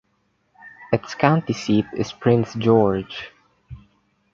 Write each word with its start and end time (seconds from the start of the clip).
Its 0.91 1.13
county 1.13 1.53
seat 1.53 1.85
is 1.95 2.11
Prince 2.11 2.55
George. 2.55 3.31